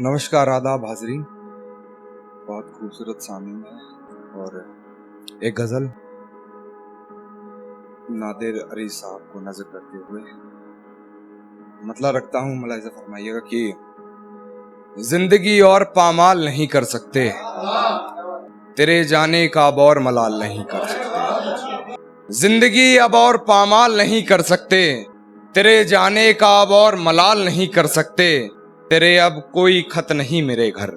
[0.00, 1.22] नमस्कार आदाब हाजरीन
[2.48, 4.50] बहुत खूबसूरत सामीन है और
[5.44, 5.88] एक गज़ल
[8.16, 10.20] नादिर अली साहब को नज़र करते हुए
[11.88, 13.62] मतलब रखता हूँ। मुलायजा फरमाइएगा कि
[15.08, 17.28] ज़िंदगी और पामाल नहीं कर सकते।
[18.76, 24.42] तेरे जाने का अब और मलाल नहीं कर सकते। ज़िंदगी अब और पामाल नहीं कर
[24.44, 24.84] सकते।
[25.54, 28.28] तेरे जाने का अब और मलाल नहीं कर सकते।
[28.90, 30.88] तेरे अब कोई खत नहीं मेरे घर।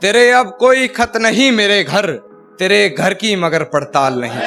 [0.00, 2.10] तेरे अब कोई खत नहीं मेरे घर।
[2.58, 4.38] तेरे घर की मगर पड़ताल नहीं।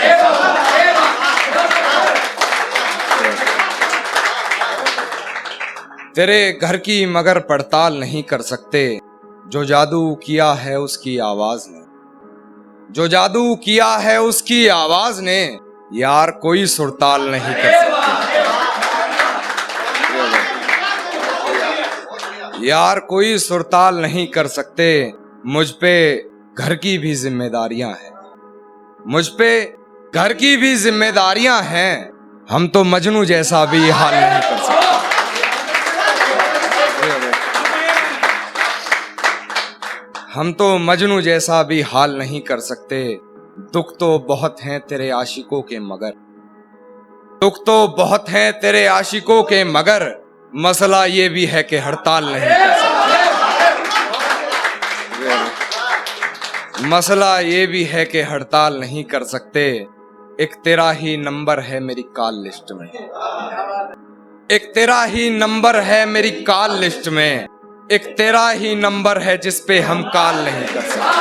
[6.16, 9.00] तेरे घर की मगर पड़ताल नहीं कर सकते।
[9.48, 11.82] जो जादू किया है उसकी आवाज़ ने।
[12.94, 15.60] जो जादू किया है उसकी आवाज़ ने,
[15.94, 17.97] यार कोई सुरताल नहीं कर सकते।
[22.62, 25.14] यार कोई सुरताल नहीं कर सकते।
[25.46, 26.26] मुझ पे
[26.58, 28.14] घर की भी जिम्मेदारियाँ हैं।
[29.08, 29.76] मुझ पे
[30.16, 32.12] घर की भी जिम्मेदारियाँ हैं।
[32.50, 34.88] हम तो मजनू जैसा भी हाल नहीं कर सकते।
[40.34, 43.20] हम तो मजनू जैसा भी हाल नहीं कर सकते।
[43.74, 46.14] दुख तो बहुत हैं तेरे आशिकों के मगर।
[47.42, 52.50] दुख तो बहुत हैं तेरे आशिकों के मगर। मसला ये भी है कि हड़ताल नहीं।
[52.50, 53.28] कर सकते
[56.88, 59.88] मसला ये भी है कि हड़ताल नहीं कर सकते।
[60.40, 62.88] एक तेरा ही नंबर है मेरी कॉल लिस्ट में।
[64.52, 67.48] एक तेरा ही नंबर है मेरी कॉल लिस्ट में।
[67.92, 71.18] एक तेरा ही नंबर है जिस पे हम कॉल नहीं कर सकते।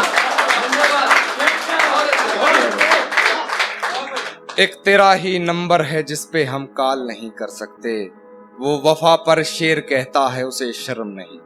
[4.62, 8.25] एक तेरा ही नंबर है जिस पे हम कॉल नहीं कर सकते।
[8.60, 11.38] वो वफा पर शेर कहता है, उसे शर्म नहीं।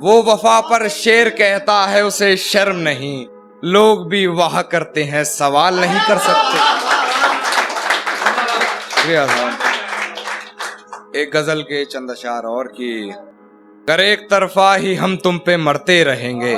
[0.00, 3.26] वो वफा पर शेर कहता है, उसे शर्म नहीं।
[3.64, 6.80] लोग भी वाह करते हैं, सवाल नहीं कर सकते।
[11.14, 13.12] एक गज़ल के चंद अशार और की,
[13.88, 16.54] कर एक तरफा ही हम तुम पे मरते रहेंगे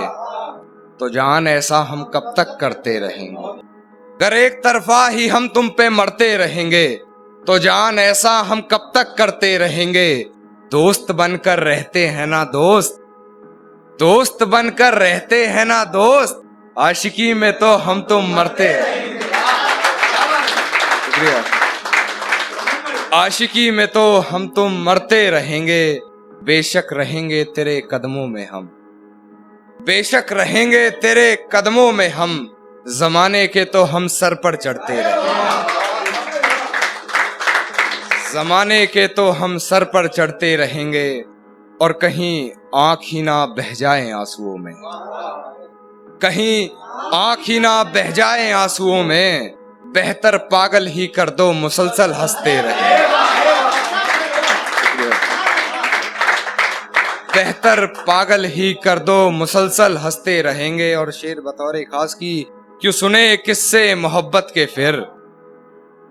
[1.00, 3.52] तो जान ऐसा हम कब तक करते रहेंगे।
[4.20, 6.86] कर एक तरफा ही हम तुम पे मरते रहेंगे
[7.46, 10.26] तो जान ऐसा हम कब तक करते रहेंगे?
[10.70, 12.96] दोस्त बनकर रहते हैं ना दोस्त।
[14.00, 16.42] दोस्त बनकर रहते हैं ना दोस्त।
[16.78, 18.68] आशिकी में तो हम तो मरते
[23.14, 26.00] आशिकी में तो हम तो मरते रहेंगे।
[26.44, 28.66] बेशक रहेंगे तेरे कदमों में हम।
[29.86, 32.56] बेशक रहेंगे तेरे कदमों में हम।
[32.88, 35.73] जमाने के तो हम सर पर चढ़ते रहे।
[38.34, 41.24] जमाने के तो हम सर पर चढ़ते रहेंगे
[41.80, 44.72] और कहीं आँख ही ना बह जाए आंसुओं में।
[46.22, 46.68] कहीं
[47.14, 49.54] आँख ही ना बह जाए आंसुओं में,
[49.94, 52.98] बेहतर पागल ही कर दो मुसलसल हँसते रहे।
[57.34, 62.46] बेहतर पागल ही कर दो मुसलसल हँसते रहेंगे। और शेर बतौर खास की,
[62.80, 65.13] क्यों सुने किससे मोहब्बत के फिर?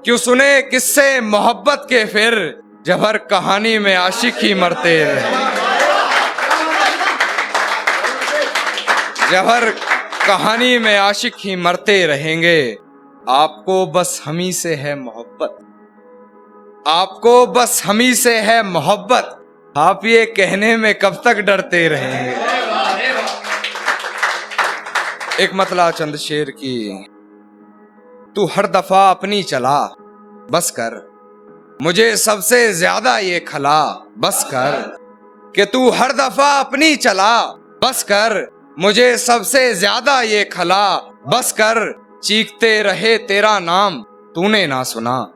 [0.06, 0.62] क्यों सुने?
[0.62, 1.22] किससे?
[1.22, 5.32] मोहब्बत के फिर जब हर कहानी में आशिक ही मरते रहे
[9.32, 9.70] जब हर
[10.28, 12.78] कहानी में आशिक ही मरते रहेंगे।
[13.30, 15.58] आपको बस हमी से है मोहब्बत।
[16.88, 19.46] आपको बस हमी से है मोहब्बत।
[19.78, 22.36] आप ये कहने में कब तक डरते रहेंगे?
[25.44, 27.06] एक मतला चंद शेर की
[28.36, 29.80] तू हर दफ़ा अपनी चला।
[30.52, 30.94] बस कर।
[31.82, 33.84] मुझे सबसे ज़्यादा ये खला।
[34.18, 34.98] बस कर।
[35.56, 37.42] कि तू हर दफ़ा अपनी चला।
[37.84, 38.48] बस कर।
[38.80, 40.96] मुझे सबसे ज़्यादा ये खला।
[41.28, 44.02] बस कर। चीखते रहे तेरा नाम।
[44.36, 45.34] तूने ना सुना।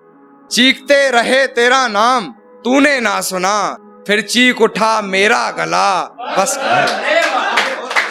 [0.51, 2.31] चीखते रहे तेरा नाम।
[2.65, 3.77] तूने ना सुना।
[4.07, 6.03] फिर चीख उठा मेरा गला।
[6.37, 6.87] बस कर।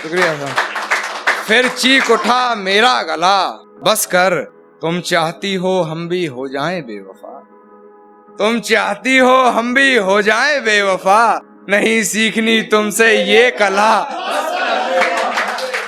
[0.03, 0.55] शुक्रिया
[1.45, 3.51] फिर चीख उठा मेरा गला।
[3.85, 4.56] बस कर।
[4.87, 7.49] तुम चाहती हो हम भी हो जाएँ बेवफा।
[8.39, 14.09] तुम चाहती हो हम भी हो जाएँ बेवफा। नहीं सीखनी तुमसे ये कला।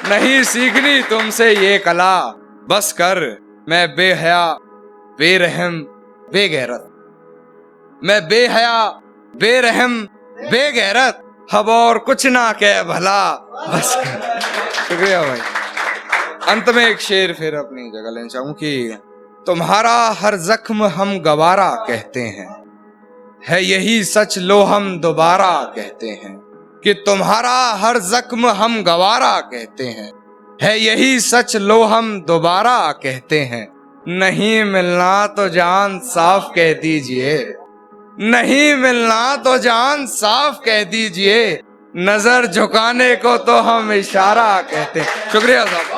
[0.05, 2.21] नहीं सीखनी तुमसे ये कला।
[2.69, 4.59] बस कर, मैं बेहया,
[5.19, 5.81] बेरहम,
[6.33, 6.89] बेगैरत।
[8.05, 8.89] मैं बेहया,
[9.37, 10.09] बेरहम,
[10.39, 13.35] बेगैरत। हब और कुछ ना कह भला।
[13.75, 14.41] बस कर।
[14.89, 15.39] शुक्रिया भाई।
[16.49, 18.99] अंत में एक शेर फिर अपनी जगह लेना चाहूँ कि,
[19.47, 22.65] तुम्हारा हर जख्म हम गवारा कहते हैं।
[23.49, 26.37] है यही सच लो हम दोबारा कहते हैं
[26.85, 30.13] कि तुम्हारा हर जख्म हम गवारा कहते हैं।
[30.63, 33.69] है यही सच लो हम दोबारा कहते हैं।
[34.09, 37.55] नहीं मिलना तो जान साफ़ कह दीजिए।
[38.21, 41.61] नहीं मिलना तो जान साफ़ कह दीजिए।
[41.97, 45.98] नज़र झुकाने को तो हम इशारा कहते हैं। शुक्रिया साहब।